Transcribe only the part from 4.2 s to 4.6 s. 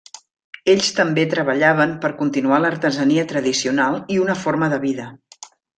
una